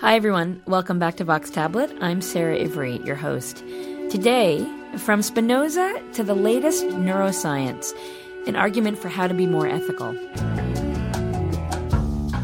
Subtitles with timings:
[0.00, 0.60] Hi, everyone.
[0.66, 1.90] Welcome back to Vox Tablet.
[2.02, 3.64] I'm Sarah Ivry, your host.
[4.10, 4.62] Today,
[4.98, 7.94] from Spinoza to the latest neuroscience,
[8.46, 10.12] an argument for how to be more ethical.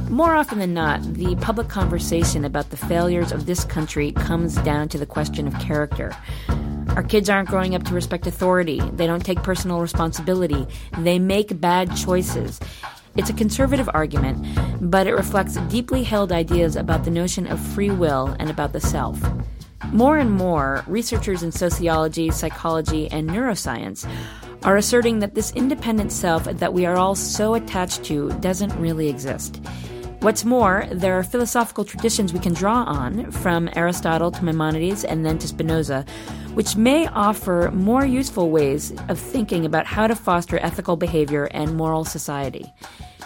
[0.08, 4.88] More often than not, the public conversation about the failures of this country comes down
[4.88, 6.16] to the question of character.
[6.96, 8.80] Our kids aren't growing up to respect authority.
[8.94, 10.66] They don't take personal responsibility.
[10.96, 12.60] They make bad choices.
[13.16, 14.46] It's a conservative argument,
[14.80, 18.80] but it reflects deeply held ideas about the notion of free will and about the
[18.80, 19.20] self.
[19.92, 24.08] More and more, researchers in sociology, psychology, and neuroscience
[24.64, 29.08] are asserting that this independent self that we are all so attached to doesn't really
[29.08, 29.60] exist.
[30.22, 35.26] What's more, there are philosophical traditions we can draw on, from Aristotle to Maimonides and
[35.26, 36.04] then to Spinoza,
[36.54, 41.76] which may offer more useful ways of thinking about how to foster ethical behavior and
[41.76, 42.72] moral society.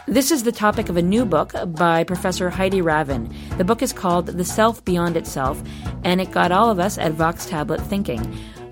[0.09, 3.31] This is the topic of a new book by Professor Heidi Ravven.
[3.59, 5.63] The book is called The Self Beyond Itself,
[6.03, 8.27] and it got all of us at Vox Tablet thinking.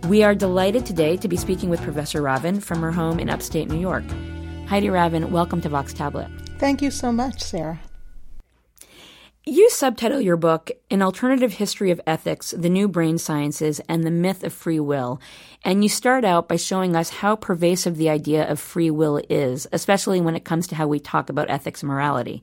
[0.08, 3.68] We are delighted today to be speaking with Professor Ravven from her home in upstate
[3.68, 4.04] New York.
[4.66, 6.30] Heidi Ravven, welcome to Vox Tablet.
[6.58, 7.78] Thank you so much, Sarah.
[9.46, 14.10] You subtitle your book An Alternative History of Ethics, the New Brain Sciences, and the
[14.10, 15.20] Myth of Free Will.
[15.62, 19.66] And you start out by showing us how pervasive the idea of free will is,
[19.70, 22.42] especially when it comes to how we talk about ethics and morality.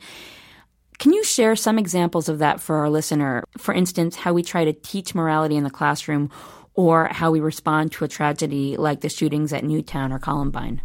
[1.00, 3.46] Can you share some examples of that for our listener?
[3.58, 6.30] For instance, how we try to teach morality in the classroom
[6.76, 10.84] or how we respond to a tragedy like the shootings at Newtown or Columbine?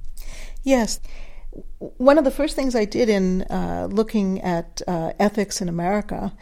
[0.62, 0.98] Yes
[1.78, 6.32] one of the first things I did in uh, looking at uh, ethics in America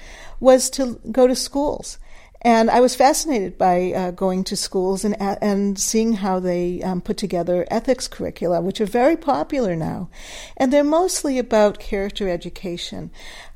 [0.41, 1.99] was to go to schools.
[2.43, 7.01] And I was fascinated by uh, going to schools and and seeing how they um,
[7.01, 10.11] put together ethics curricula, which are very popular now,
[10.59, 13.11] and they're mostly about character education.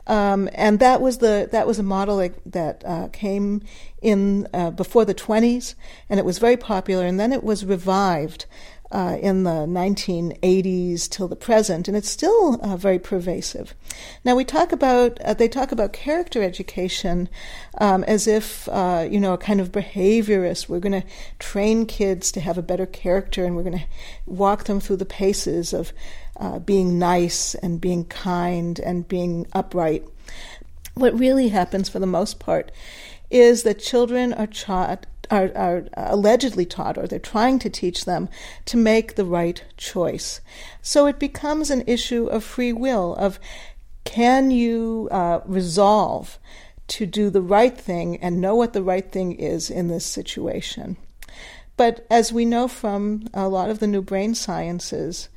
[0.06, 3.62] Um, and that was the that was a model that, uh, came
[4.00, 5.74] in uh, before the 20s,
[6.08, 7.04] and it was very popular.
[7.04, 8.46] And then it was revived
[8.90, 13.74] uh, in the 1980s till the present, and it's still uh, very pervasive.
[14.24, 17.28] Now we talk about uh, they talk about character education
[17.78, 20.68] um, as if uh, you know a kind of behaviorist.
[20.68, 23.86] We're going to train kids to have a better character, and we're going to
[24.26, 25.92] walk them through the paces of
[26.38, 30.04] uh, being nice and being kind and being upright.
[30.94, 32.72] What really happens, for the most part,
[33.30, 38.30] is that children are taught are, are allegedly taught, or they're trying to teach them,
[38.64, 40.40] to make the right choice.
[40.80, 43.38] So it becomes an issue of free will, of
[44.04, 46.38] can you uh, resolve
[46.88, 50.96] to do the right thing and know what the right thing is in this situation.
[51.76, 55.28] But as we know from a lot of the new brain sciences,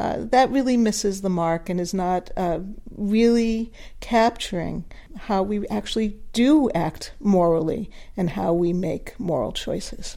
[0.00, 2.60] uh, that really misses the mark and is not uh,
[2.96, 4.82] really capturing
[5.14, 10.16] how we actually do act morally and how we make moral choices.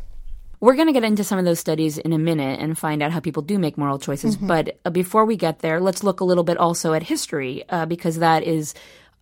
[0.62, 3.12] We're going to get into some of those studies in a minute and find out
[3.12, 4.38] how people do make moral choices.
[4.38, 4.48] Mm-hmm.
[4.48, 7.86] But uh, before we get there, let's look a little bit also at history uh,
[7.86, 8.74] because that is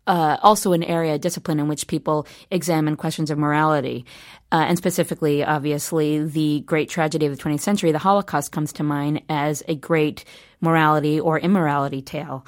[0.05, 4.05] uh, also an area of discipline in which people examine questions of morality.
[4.51, 8.83] Uh, and specifically, obviously, the great tragedy of the 20th century, the Holocaust, comes to
[8.83, 10.25] mind as a great
[10.61, 12.45] morality or immorality tale.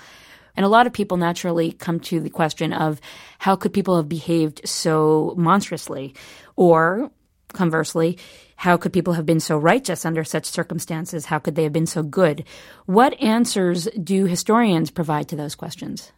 [0.56, 3.02] And a lot of people naturally come to the question of
[3.40, 6.14] how could people have behaved so monstrously?
[6.56, 7.12] Or
[7.54, 8.20] conversely,
[8.56, 11.26] how could people have been so righteous under such circumstances?
[11.26, 12.46] How could they have been so good?
[12.86, 16.12] What answers do historians provide to those questions?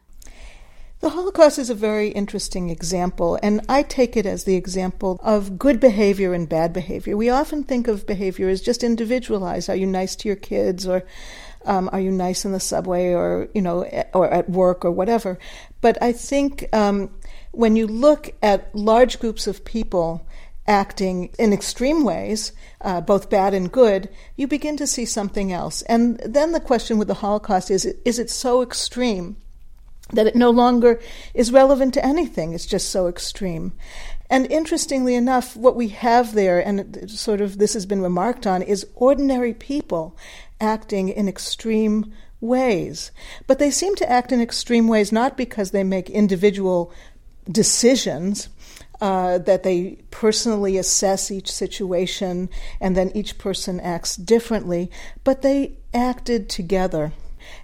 [1.01, 5.59] The Holocaust is a very interesting example, and I take it as the example of
[5.59, 7.17] good behavior and bad behavior.
[7.17, 9.69] We often think of behavior as just individualized.
[9.69, 11.03] Are you nice to your kids, or
[11.66, 15.38] um, are you nice in the subway, or you know, or at work, or whatever?
[15.81, 17.09] But I think um,
[17.51, 20.25] when you look at large groups of people
[20.66, 25.81] acting in extreme ways, uh, both bad and good, you begin to see something else.
[25.84, 29.35] And then the question with the Holocaust is: Is it so extreme?
[30.11, 30.99] That it no longer
[31.33, 32.53] is relevant to anything.
[32.53, 33.73] It's just so extreme.
[34.29, 38.61] And interestingly enough, what we have there, and sort of this has been remarked on,
[38.61, 40.17] is ordinary people
[40.59, 43.11] acting in extreme ways.
[43.47, 46.91] But they seem to act in extreme ways not because they make individual
[47.49, 48.49] decisions.
[49.01, 52.49] Uh, that they personally assess each situation
[52.79, 54.90] and then each person acts differently,
[55.25, 57.11] but they acted together.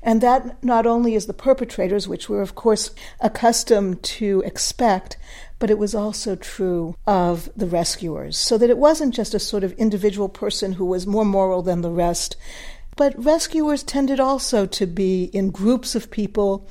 [0.03, 5.17] And that not only is the perpetrators, which we're, of course, accustomed to expect,
[5.59, 8.35] but it was also true of the rescuers.
[8.35, 11.81] So that it wasn't just a sort of individual person who was more moral than
[11.81, 12.35] the rest,
[12.95, 16.67] but rescuers tended also to be in groups of people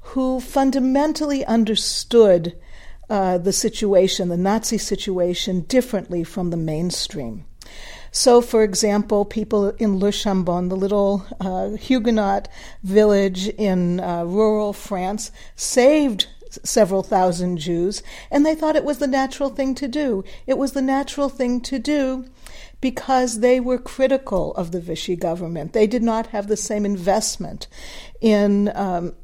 [0.00, 2.56] who fundamentally understood
[3.10, 7.44] uh, the situation, the Nazi situation, differently from the mainstream.
[8.18, 12.48] So, for example, people in Le Chambon, the little uh, Huguenot
[12.82, 16.26] village in uh, rural France, saved
[16.64, 20.24] several thousand Jews, and they thought it was the natural thing to do.
[20.48, 22.24] It was the natural thing to do
[22.80, 25.72] because they were critical of the Vichy government.
[25.72, 27.68] They did not have the same investment
[28.20, 28.72] in.
[28.74, 29.14] Um,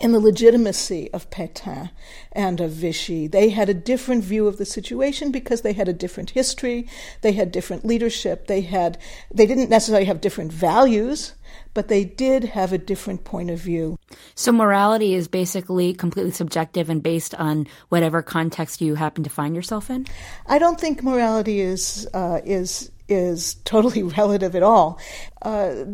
[0.00, 1.90] in the legitimacy of Pétain
[2.32, 3.26] and of Vichy.
[3.26, 6.86] They had a different view of the situation because they had a different history,
[7.22, 8.98] they had different leadership, they had
[9.32, 11.34] they didn't necessarily have different values,
[11.74, 13.98] but they did have a different point of view.
[14.34, 19.54] So morality is basically completely subjective and based on whatever context you happen to find
[19.54, 20.06] yourself in?
[20.46, 24.98] I don't think morality is uh, is is totally relative at all.
[25.42, 25.84] Uh,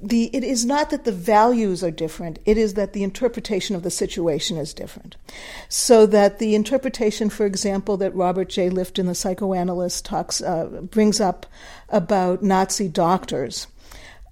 [0.00, 3.82] the it is not that the values are different it is that the interpretation of
[3.82, 5.16] the situation is different.
[5.68, 8.68] So that the interpretation for example that robert j.
[8.68, 11.46] Lifton the psychoanalyst talks uh, brings up
[11.88, 13.68] about nazi doctors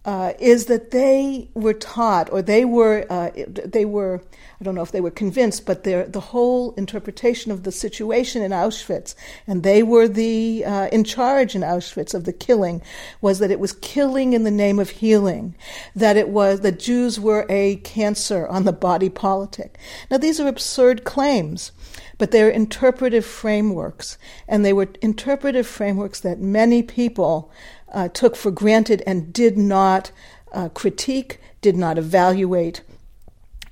[0.05, 4.23] uh, is that they were taught or they were uh, they were
[4.63, 8.53] I don't know if they were convinced, but the whole interpretation of the situation in
[8.53, 12.81] Auschwitz, and they were the uh, in charge in Auschwitz of the killing,
[13.21, 15.57] was that it was killing in the name of healing,
[15.97, 19.79] that it was that Jews were a cancer on the body politic.
[20.13, 21.73] Now these are absurd claims
[22.19, 24.17] but they're interpretive frameworks,
[24.47, 27.51] and they were interpretive frameworks that many people
[27.93, 30.13] uh, took for granted and did not
[30.53, 32.83] uh, critique, did not evaluate,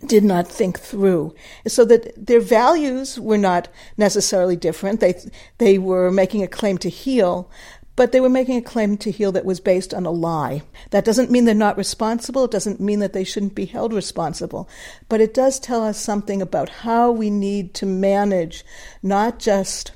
[0.06, 1.34] did not think through.
[1.66, 5.00] So that their values were not necessarily different.
[5.00, 5.14] They,
[5.58, 7.50] they were making a claim to heal,
[7.96, 10.62] but they were making a claim to heal that was based on a lie.
[10.90, 12.44] That doesn't mean they're not responsible.
[12.44, 14.68] It doesn't mean that they shouldn't be held responsible.
[15.08, 18.64] But it does tell us something about how we need to manage
[19.02, 19.92] not just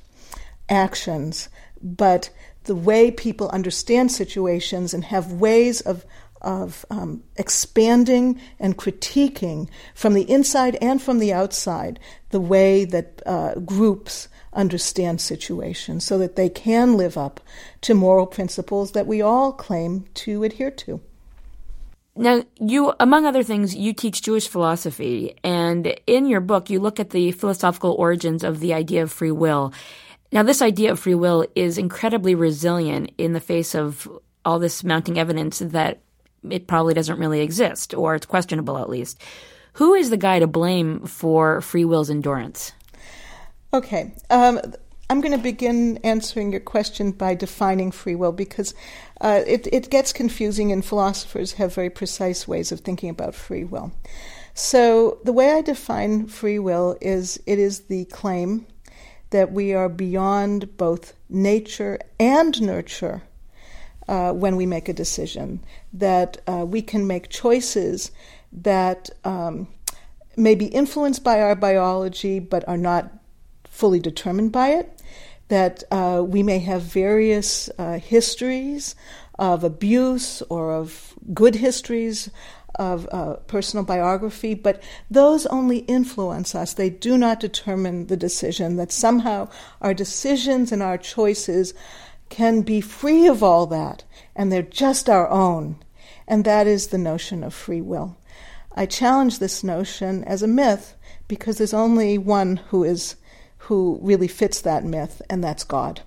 [0.68, 1.48] actions,
[1.80, 2.30] but
[2.64, 6.04] the way people understand situations and have ways of
[6.44, 11.98] of um, expanding and critiquing from the inside and from the outside
[12.30, 17.40] the way that uh, groups understand situations so that they can live up
[17.80, 21.00] to moral principles that we all claim to adhere to.
[22.16, 27.00] Now, you, among other things, you teach Jewish philosophy, and in your book, you look
[27.00, 29.72] at the philosophical origins of the idea of free will.
[30.30, 34.08] Now, this idea of free will is incredibly resilient in the face of
[34.44, 36.02] all this mounting evidence that
[36.50, 39.20] it probably doesn't really exist, or it's questionable at least.
[39.74, 42.72] Who is the guy to blame for free will's endurance?
[43.72, 44.14] Okay.
[44.30, 44.60] Um,
[45.10, 48.72] I'm going to begin answering your question by defining free will because
[49.20, 53.64] uh, it, it gets confusing, and philosophers have very precise ways of thinking about free
[53.64, 53.92] will.
[54.54, 58.66] So, the way I define free will is it is the claim
[59.30, 63.22] that we are beyond both nature and nurture
[64.08, 68.10] uh, when we make a decision, that uh, we can make choices
[68.52, 69.68] that um,
[70.36, 73.10] may be influenced by our biology but are not
[73.68, 75.02] fully determined by it,
[75.48, 78.94] that uh, we may have various uh, histories
[79.38, 82.30] of abuse or of good histories
[82.76, 86.74] of uh, personal biography, but those only influence us.
[86.74, 89.48] They do not determine the decision, that somehow
[89.80, 91.74] our decisions and our choices
[92.34, 94.02] can be free of all that,
[94.34, 95.76] and they're just our own.
[96.26, 98.16] And that is the notion of free will.
[98.74, 100.96] I challenge this notion as a myth
[101.28, 103.14] because there's only one who is
[103.68, 106.00] who really fits that myth, and that's God.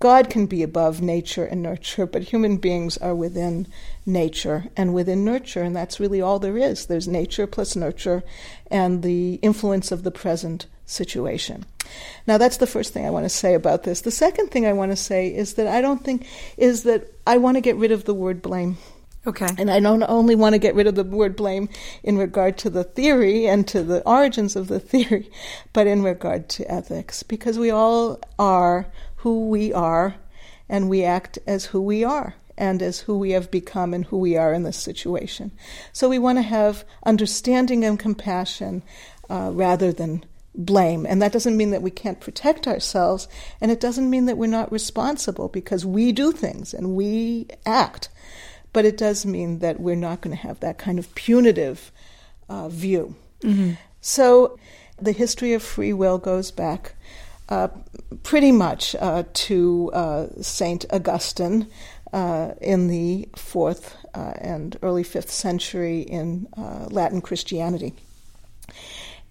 [0.00, 3.66] God can be above nature and nurture, but human beings are within
[4.06, 6.86] nature and within nurture, and that's really all there is.
[6.86, 8.24] There's nature plus nurture
[8.70, 11.64] and the influence of the present situation.
[12.26, 14.02] Now, that's the first thing I want to say about this.
[14.02, 16.26] The second thing I want to say is that I don't think,
[16.56, 18.76] is that I want to get rid of the word blame.
[19.26, 19.48] Okay.
[19.56, 21.68] And I don't only want to get rid of the word blame
[22.02, 25.30] in regard to the theory and to the origins of the theory,
[25.72, 28.86] but in regard to ethics, because we all are
[29.16, 30.16] who we are
[30.68, 34.18] and we act as who we are and as who we have become and who
[34.18, 35.50] we are in this situation.
[35.92, 38.82] So we want to have understanding and compassion
[39.30, 40.24] uh, rather than
[40.54, 41.06] blame.
[41.06, 43.28] And that doesn't mean that we can't protect ourselves,
[43.60, 48.08] and it doesn't mean that we're not responsible because we do things and we act.
[48.72, 51.92] But it does mean that we're not going to have that kind of punitive
[52.48, 53.14] uh, view.
[53.40, 53.72] Mm-hmm.
[54.00, 54.58] So
[55.00, 56.94] the history of free will goes back
[57.48, 57.68] uh,
[58.22, 61.68] pretty much uh, to uh, Saint Augustine.
[62.12, 67.92] Uh, in the fourth uh, and early fifth century in Latin Christianity.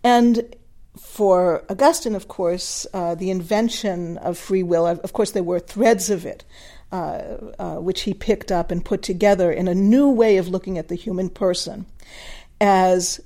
[0.04, 0.54] And
[1.00, 6.10] for Augustine, of course, uh, the invention of free will, of course, there were threads
[6.10, 6.44] of it,
[6.92, 10.78] uh, uh, which he picked up and put together in a new way of looking
[10.78, 11.88] at the human person
[12.62, 13.20] as,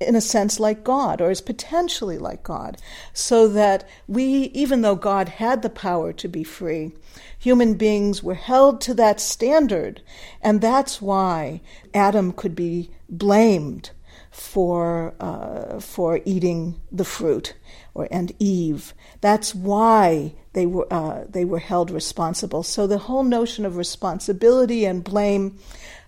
[0.00, 2.78] in a sense, like God, or as potentially like God,
[3.12, 6.92] so that we, even though God had the power to be free,
[7.38, 10.00] human beings were held to that standard.
[10.40, 11.60] And that's why
[11.92, 13.90] Adam could be blamed
[14.36, 17.54] for uh, for eating the fruit,
[17.94, 18.92] or and Eve.
[19.22, 22.62] That's why they were uh, they were held responsible.
[22.62, 25.58] So the whole notion of responsibility and blame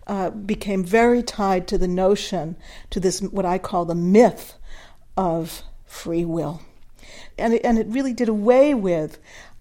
[0.06, 2.56] uh, became very tied to the notion
[2.90, 4.54] to this what I call the myth
[5.16, 6.60] of free will,
[7.38, 9.18] and it, and it really did away with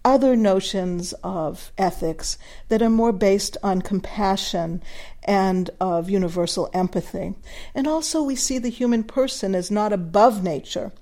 [0.08, 2.38] other notions of ethics
[2.70, 4.82] that are more based on compassion
[5.26, 7.34] and of universal empathy.
[7.76, 10.94] And also, we see the human person as not above nature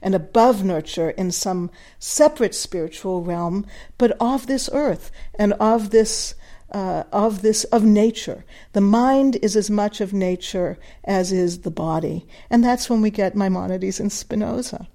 [0.00, 3.66] and above nurture in some separate spiritual realm,
[3.98, 6.34] but of this earth and of this.
[6.70, 11.70] Uh, of this of nature the mind is as much of nature as is the
[11.70, 14.88] body and that's when we get maimonides and spinoza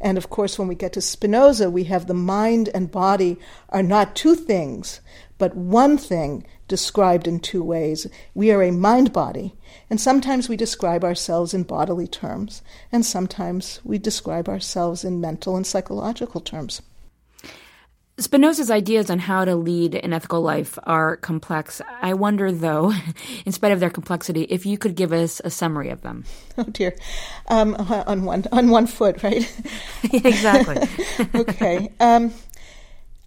[0.00, 3.38] and of course, when we get to Spinoza, we have the mind and body
[3.68, 5.00] are not two things,
[5.36, 8.06] but one thing described in two ways.
[8.34, 9.54] We are a mind body,
[9.90, 15.56] and sometimes we describe ourselves in bodily terms, and sometimes we describe ourselves in mental
[15.56, 16.80] and psychological terms.
[18.20, 21.80] Spinoza's ideas on how to lead an ethical life are complex.
[22.02, 22.92] I wonder, though,
[23.46, 26.24] in spite of their complexity, if you could give us a summary of them.
[26.58, 26.94] Oh dear,
[27.48, 29.50] um, on one on one foot, right?
[30.12, 30.76] exactly.
[31.34, 31.90] okay.
[31.98, 32.32] Um,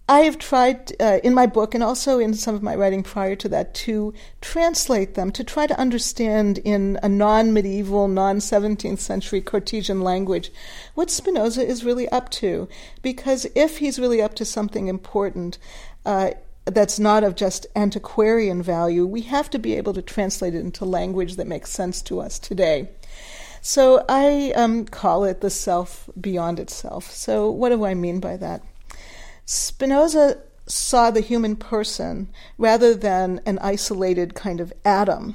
[0.06, 3.34] I have tried uh, in my book and also in some of my writing prior
[3.36, 8.98] to that to translate them, to try to understand in a non medieval, non 17th
[8.98, 10.52] century Cartesian language
[10.94, 12.68] what Spinoza is really up to.
[13.00, 15.56] Because if he's really up to something important,
[16.04, 16.32] uh,
[16.66, 20.84] that's not of just antiquarian value, we have to be able to translate it into
[20.84, 22.90] language that makes sense to us today.
[23.62, 27.10] So I um, call it the self beyond itself.
[27.10, 28.60] So, what do I mean by that?
[29.44, 35.34] Spinoza saw the human person rather than an isolated kind of atom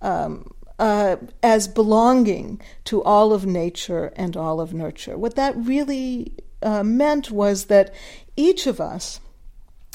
[0.00, 5.16] um, uh, as belonging to all of nature and all of nurture.
[5.18, 6.32] What that really
[6.62, 7.94] uh, meant was that
[8.36, 9.20] each of us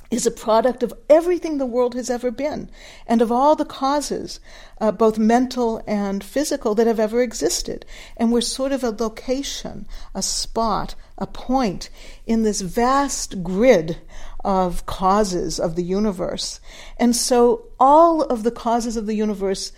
[0.09, 2.69] is a product of everything the world has ever been
[3.05, 4.39] and of all the causes,
[4.79, 7.85] uh, both mental and physical, that have ever existed.
[8.15, 11.89] And we're sort of a location, a spot, a point
[12.25, 13.97] in this vast grid
[14.43, 16.59] of causes of the universe.
[16.97, 19.71] And so all of the causes of the universe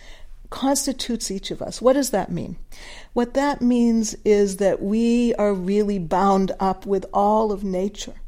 [0.50, 1.80] constitutes each of us.
[1.80, 2.56] What does that mean?
[3.12, 8.19] What that means is that we are really bound up with all of nature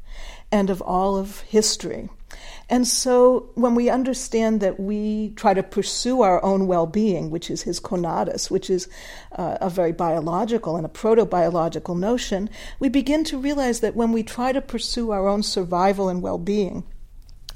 [0.52, 2.08] and of all of history.
[2.68, 7.50] And so when we understand that we try to pursue our own well being, which
[7.50, 8.88] is his conatus, which is
[9.32, 14.12] uh, a very biological and a proto biological notion, we begin to realize that when
[14.12, 16.84] we try to pursue our own survival and well being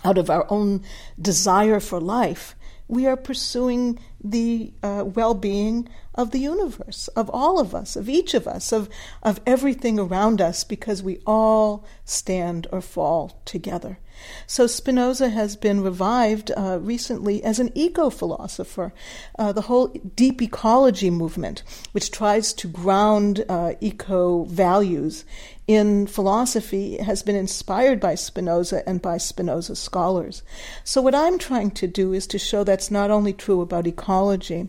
[0.05, 0.83] out of our own
[1.21, 2.55] desire for life,
[2.89, 8.09] we are pursuing the uh, well being of the universe, of all of us, of
[8.09, 8.89] each of us, of,
[9.23, 13.99] of everything around us, because we all stand or fall together.
[14.47, 18.93] So Spinoza has been revived uh, recently as an eco philosopher.
[19.39, 25.25] Uh, the whole deep ecology movement, which tries to ground uh, eco values
[25.67, 30.43] in philosophy, has been inspired by Spinoza and by Spinoza scholars.
[30.85, 34.69] So, what I'm trying to do is to show that's not only true about ecology,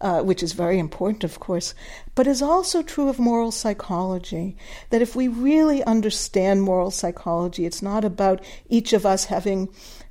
[0.00, 1.74] uh, which is very important, of course,
[2.14, 4.56] but is also true of moral psychology.
[4.90, 9.68] That if we really understand moral psychology, it's not about each of us having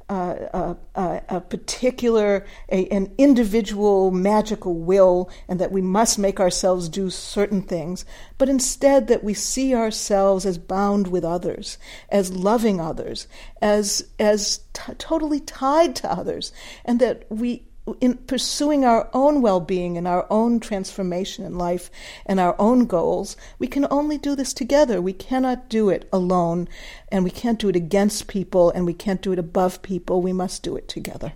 [0.08, 6.90] uh, a, a, particular, a, an individual magical will, and that we must make ourselves
[6.90, 8.06] do certain things,
[8.38, 13.28] but instead that we see ourselves as bound with others, as loving others,
[13.62, 17.64] as as t- totally tied to others, and that we
[18.02, 21.92] in pursuing our own well being and our own transformation in life
[22.26, 25.02] and our own goals, we can only do this together.
[25.02, 26.68] We cannot do it alone,
[27.12, 30.22] and we can't do it against people, and we can't do it above people.
[30.22, 31.34] We must do it together.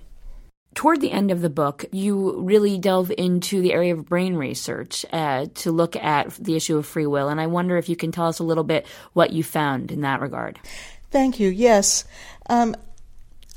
[0.76, 5.06] Toward the end of the book, you really delve into the area of brain research
[5.12, 7.28] uh, to look at the issue of free will.
[7.28, 10.02] And I wonder if you can tell us a little bit what you found in
[10.02, 10.60] that regard.
[11.12, 11.50] Thank you.
[11.50, 12.06] Yes.
[12.50, 12.76] Um,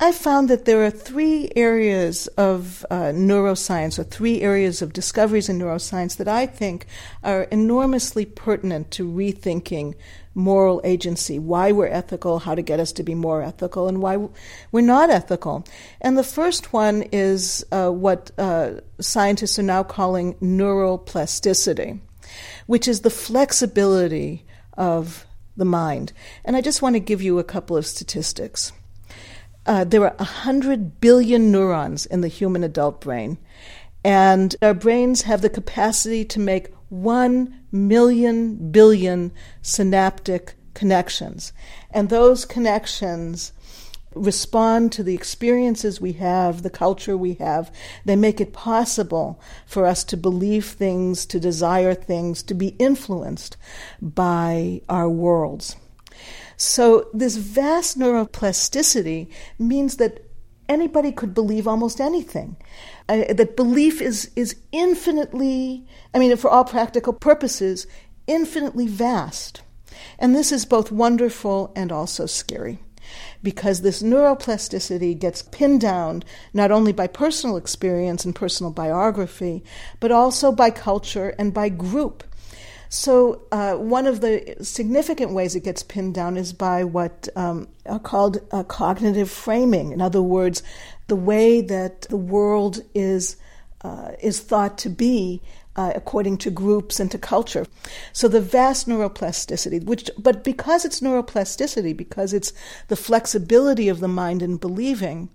[0.02, 5.48] I found that there are three areas of uh, neuroscience, or three areas of discoveries
[5.48, 6.86] in neuroscience that I think
[7.22, 9.94] are enormously pertinent to rethinking
[10.34, 14.18] moral agency, why we're ethical, how to get us to be more ethical, and why
[14.72, 15.64] we're not ethical.
[16.00, 22.00] And the first one is uh, what uh, scientists are now calling neuroplasticity,
[22.66, 24.44] which is the flexibility
[24.76, 26.12] of the mind.
[26.44, 28.72] And I just want to give you a couple of statistics.
[29.64, 33.38] Uh, there are 100 billion neurons in the human adult brain,
[34.04, 41.52] and our brains have the capacity to make 1 million billion synaptic connections.
[41.90, 43.52] And those connections
[44.14, 47.72] respond to the experiences we have, the culture we have.
[48.04, 53.56] They make it possible for us to believe things, to desire things, to be influenced
[54.00, 55.76] by our worlds.
[56.62, 59.26] So, this vast neuroplasticity
[59.58, 60.24] means that
[60.68, 62.56] anybody could believe almost anything.
[63.08, 67.88] Uh, that belief is, is infinitely, I mean, for all practical purposes,
[68.28, 69.62] infinitely vast.
[70.20, 72.78] And this is both wonderful and also scary
[73.42, 76.22] because this neuroplasticity gets pinned down
[76.54, 79.64] not only by personal experience and personal biography,
[79.98, 82.22] but also by culture and by group.
[82.94, 87.68] So, uh, one of the significant ways it gets pinned down is by what um,
[87.86, 89.92] are called uh, cognitive framing.
[89.92, 90.62] In other words,
[91.06, 93.38] the way that the world is
[93.80, 95.40] uh, is thought to be
[95.74, 97.66] uh, according to groups and to culture.
[98.12, 102.52] So the vast neuroplasticity, which, but because it's neuroplasticity, because it's
[102.88, 105.30] the flexibility of the mind in believing,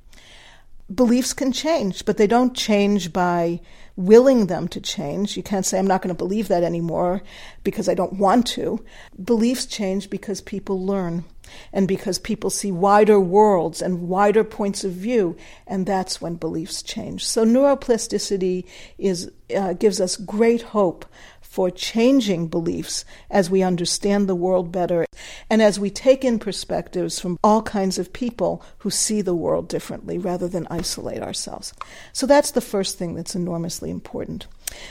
[0.93, 3.59] beliefs can change, but they don't change by
[3.95, 5.35] willing them to change.
[5.35, 7.21] You can't say, I'm not going to believe that anymore
[7.63, 8.83] because I don't want to.
[9.21, 11.25] Beliefs change because people learn
[11.73, 16.83] and because people see wider worlds and wider points of view, and that's when beliefs
[16.83, 17.25] change.
[17.25, 18.65] So neuroplasticity
[18.97, 21.05] is uh, gives us great hope
[21.57, 25.07] for changing beliefs as we understand the world better
[25.49, 29.67] and as we take in perspectives from all kinds of people who see the world
[29.67, 31.73] differently rather than isolate ourselves.
[32.13, 34.45] So that's the first thing that's enormously important.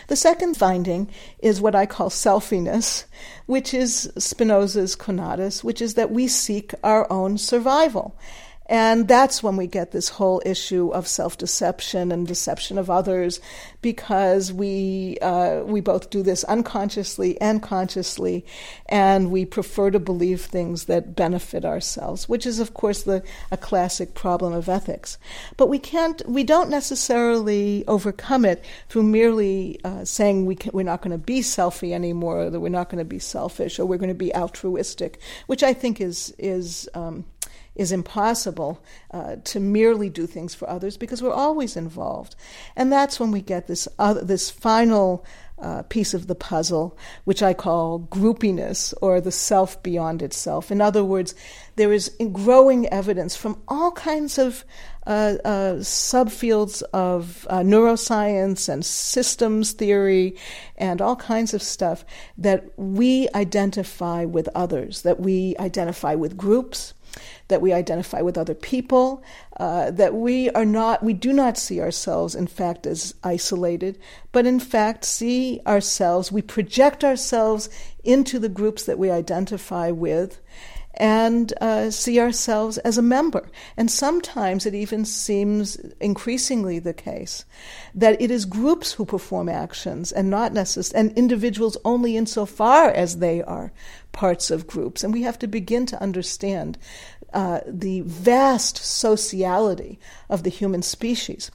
[0.08, 3.04] The second finding is what I call selfiness,
[3.46, 8.18] which is Spinoza's conatus, which is that we seek our own survival.
[8.68, 13.40] And that's when we get this whole issue of self deception and deception of others,
[13.80, 18.44] because we, uh, we both do this unconsciously and consciously,
[18.86, 23.56] and we prefer to believe things that benefit ourselves, which is, of course, the, a
[23.56, 25.16] classic problem of ethics.
[25.56, 30.82] But we can't, we don't necessarily overcome it through merely uh, saying we can, we're
[30.82, 33.86] not going to be selfie anymore, or that we're not going to be selfish, or
[33.86, 37.24] we're going to be altruistic, which I think is, is, um,
[37.76, 42.34] is impossible uh, to merely do things for others because we're always involved.
[42.74, 45.24] And that's when we get this, other, this final
[45.58, 50.70] uh, piece of the puzzle, which I call groupiness or the self beyond itself.
[50.70, 51.34] In other words,
[51.76, 54.64] there is growing evidence from all kinds of
[55.06, 60.36] uh, uh, subfields of uh, neuroscience and systems theory
[60.76, 62.04] and all kinds of stuff
[62.36, 66.92] that we identify with others, that we identify with groups,
[67.48, 69.22] that we identify with other people,
[69.58, 73.98] uh, that we are not, we do not see ourselves, in fact, as isolated,
[74.32, 77.68] but in fact see ourselves, we project ourselves
[78.04, 80.40] into the groups that we identify with
[80.96, 83.48] and uh, see ourselves as a member.
[83.76, 87.44] And sometimes it even seems increasingly the case
[87.94, 93.18] that it is groups who perform actions and not necessarily, and individuals only insofar as
[93.18, 93.72] they are
[94.12, 95.04] parts of groups.
[95.04, 96.78] And we have to begin to understand
[97.36, 101.50] uh, the vast sociality of the human species.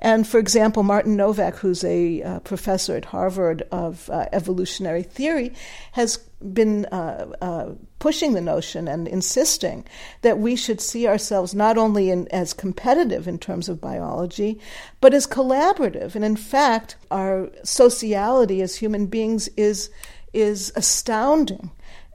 [0.00, 5.52] And for example, Martin Nowak, who's a uh, professor at Harvard of uh, evolutionary theory,
[5.92, 6.16] has
[6.52, 7.68] been uh, uh,
[8.00, 9.84] pushing the notion and insisting
[10.22, 14.58] that we should see ourselves not only in, as competitive in terms of biology,
[15.00, 16.16] but as collaborative.
[16.16, 19.90] And in fact, our sociality as human beings is
[20.32, 21.70] is astounding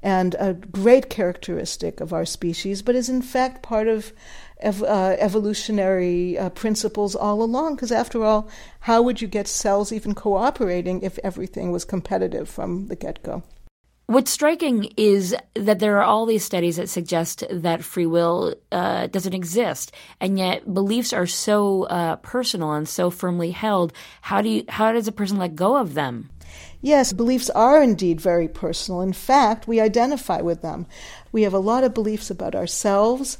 [0.05, 4.13] and a great characteristic of our species, but is in fact part of
[4.59, 7.75] ev- uh, evolutionary uh, principles all along.
[7.75, 8.47] Because after all,
[8.81, 13.41] how would you get cells even cooperating if everything was competitive from the get go?
[14.05, 19.07] What's striking is that there are all these studies that suggest that free will uh,
[19.07, 19.91] doesn't exist,
[20.21, 23.91] and yet beliefs are so uh, personal and so firmly held.
[24.21, 24.65] How do you?
[24.69, 26.29] How does a person let go of them?
[26.85, 29.01] Yes, beliefs are indeed very personal.
[29.01, 30.85] In fact, we identify with them.
[31.31, 33.39] We have a lot of beliefs about ourselves,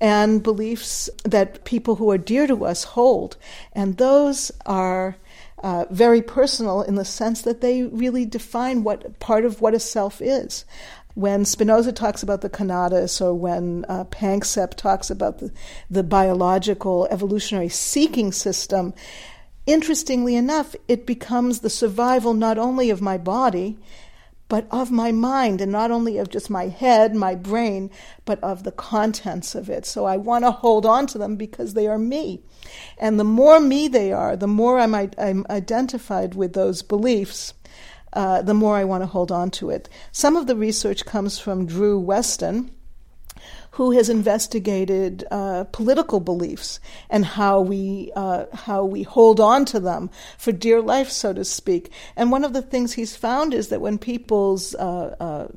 [0.00, 3.36] and beliefs that people who are dear to us hold.
[3.74, 5.18] And those are
[5.62, 9.78] uh, very personal in the sense that they really define what part of what a
[9.78, 10.64] self is.
[11.12, 15.52] When Spinoza talks about the conatus, or when uh, Panksepp talks about the,
[15.90, 18.94] the biological evolutionary seeking system,
[19.66, 23.78] interestingly enough, it becomes the survival not only of my body,
[24.48, 27.90] but of my mind, and not only of just my head, my brain,
[28.24, 29.84] but of the contents of it.
[29.84, 32.42] So I want to hold on to them because they are me.
[32.96, 37.54] And the more me they are, the more I'm, I'm identified with those beliefs,
[38.12, 39.88] uh, the more I want to hold on to it.
[40.12, 42.70] Some of the research comes from Drew Westen
[43.76, 49.78] who has investigated uh, political beliefs and how we uh, how we hold on to
[49.78, 50.08] them
[50.38, 51.92] for dear life, so to speak.
[52.16, 55.48] And one of the things he's found is that when people's uh, uh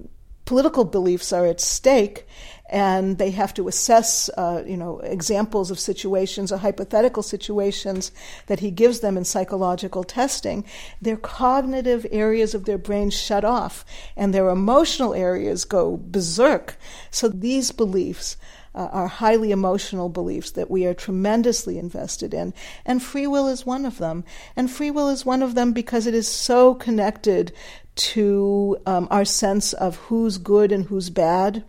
[0.44, 2.28] political beliefs are at stake
[2.70, 8.12] and they have to assess, uh, you know, examples of situations or hypothetical situations
[8.46, 10.64] that he gives them in psychological testing,
[11.02, 13.84] their cognitive areas of their brain shut off
[14.16, 16.78] and their emotional areas go berserk.
[17.10, 18.38] So these beliefs
[18.76, 22.54] uh, are highly emotional beliefs that we are tremendously invested in.
[22.86, 24.24] And free will is one of them.
[24.56, 27.52] And free will is one of them because it is so connected
[27.96, 31.64] to um, our sense of who's good and who's bad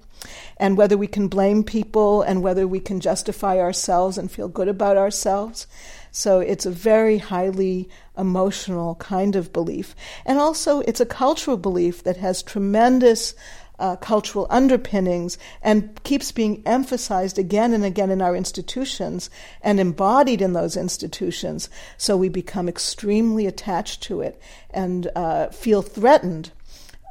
[0.60, 4.68] and whether we can blame people and whether we can justify ourselves and feel good
[4.68, 5.66] about ourselves.
[6.12, 9.96] So it's a very highly emotional kind of belief.
[10.26, 13.34] And also, it's a cultural belief that has tremendous
[13.78, 19.30] uh, cultural underpinnings and keeps being emphasized again and again in our institutions
[19.62, 21.70] and embodied in those institutions.
[21.96, 26.50] So we become extremely attached to it and uh, feel threatened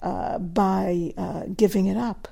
[0.04, 2.28] uh, by uh, giving it up.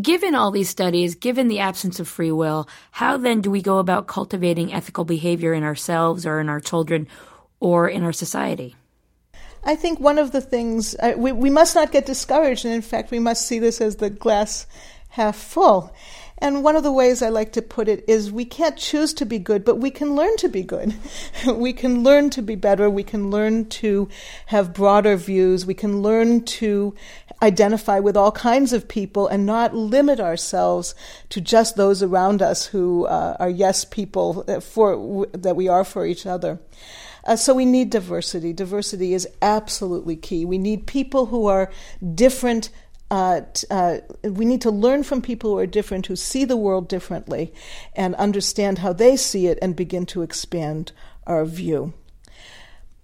[0.00, 3.76] Given all these studies, given the absence of free will, how then do we go
[3.78, 7.06] about cultivating ethical behavior in ourselves or in our children
[7.60, 8.74] or in our society?
[9.64, 12.82] I think one of the things, uh, we, we must not get discouraged, and in
[12.82, 14.66] fact, we must see this as the glass
[15.10, 15.94] half full.
[16.38, 19.24] And one of the ways I like to put it is we can't choose to
[19.24, 20.94] be good, but we can learn to be good.
[21.46, 22.90] we can learn to be better.
[22.90, 24.08] We can learn to
[24.46, 25.64] have broader views.
[25.64, 26.94] We can learn to
[27.42, 30.94] identify with all kinds of people and not limit ourselves
[31.28, 36.06] to just those around us who uh, are yes people for that we are for
[36.06, 36.60] each other.
[37.24, 38.52] Uh, so we need diversity.
[38.52, 40.44] Diversity is absolutely key.
[40.44, 41.70] We need people who are
[42.14, 42.70] different
[43.12, 46.88] uh, uh, we need to learn from people who are different, who see the world
[46.88, 47.52] differently,
[47.94, 50.92] and understand how they see it and begin to expand
[51.26, 51.92] our view.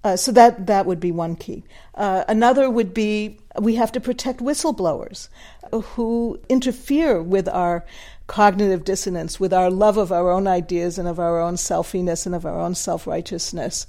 [0.03, 1.63] Uh, so that that would be one key.
[1.95, 5.29] Uh, another would be we have to protect whistleblowers
[5.73, 7.85] who interfere with our
[8.29, 12.35] cognitive dissonance, with our love of our own ideas and of our own selfiness and
[12.35, 13.87] of our own self righteousness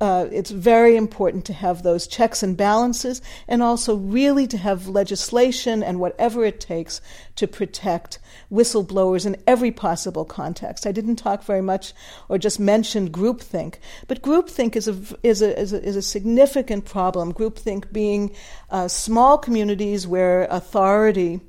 [0.00, 4.86] uh, it's very important to have those checks and balances and also really to have
[4.86, 7.00] legislation and whatever it takes
[7.34, 8.18] to protect
[8.50, 10.86] whistleblowers in every possible context.
[10.86, 11.92] I didn't talk very much
[12.28, 16.84] or just mentioned groupthink, but groupthink is a, is a, is a, is a significant
[16.84, 17.32] problem.
[17.32, 18.34] Groupthink being
[18.70, 21.40] uh, small communities where authority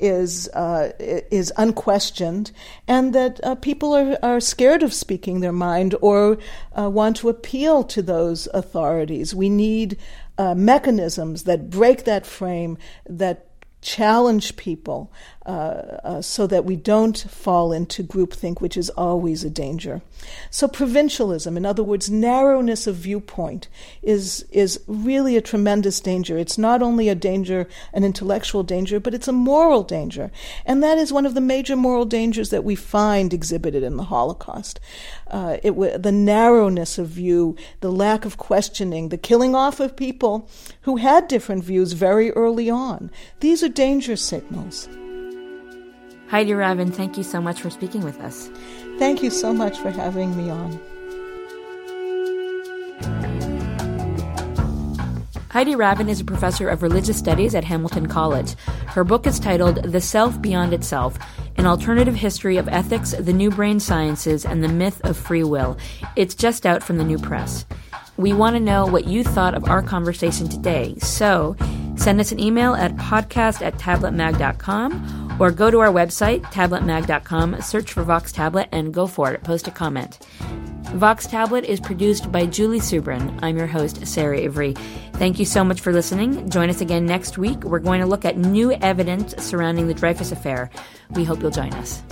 [0.00, 2.50] is uh, is unquestioned,
[2.88, 6.38] and that uh, people are, are scared of speaking their mind or
[6.78, 9.34] uh, want to appeal to those authorities.
[9.34, 9.98] We need
[10.38, 13.46] uh, mechanisms that break that frame, that
[13.82, 15.12] challenge people
[15.50, 20.00] uh, uh, so that we don't fall into groupthink, which is always a danger.
[20.48, 23.66] So provincialism, in other words, narrowness of viewpoint,
[24.00, 26.38] is is really a tremendous danger.
[26.38, 30.30] It's not only a danger, an intellectual danger, but it's a moral danger,
[30.64, 34.04] and that is one of the major moral dangers that we find exhibited in the
[34.04, 34.78] Holocaust.
[35.26, 40.48] Uh, it the narrowness of view, the lack of questioning, the killing off of people
[40.82, 43.10] who had different views very early on.
[43.40, 44.88] These are danger signals.
[46.30, 48.52] Heidi Ravven, thank you so much for speaking with us.
[49.00, 50.78] Thank you so much for having me on.
[55.50, 58.54] Heidi Ravven is a professor of religious studies at Hamilton College.
[58.86, 61.18] Her book is titled The Self Beyond Itself
[61.56, 65.76] An Alternative History of Ethics, the New Brain Sciences, and the Myth of Free Will.
[66.14, 67.66] It's just out from the New Press.
[68.18, 71.56] We want to know what you thought of our conversation today, so
[71.96, 77.92] send us an email at podcast at tabletmag.com or go to our website, tabletmag.com, search
[77.92, 79.42] for Vox Tablet, and go for it.
[79.42, 80.18] Post a comment.
[80.92, 83.38] Vox Tablet is produced by Julie Subrin.
[83.42, 84.74] I'm your host, Sarah Ivry.
[85.14, 86.50] Thank you so much for listening.
[86.50, 87.64] Join us again next week.
[87.64, 90.70] We're going to look at new evidence surrounding the Dreyfus affair.
[91.10, 92.02] We hope you'll join us.